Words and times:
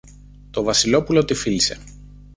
Το 0.51 0.63
Βασιλόπουλο 0.63 1.25
τη 1.25 1.33
φίλησε. 1.33 1.77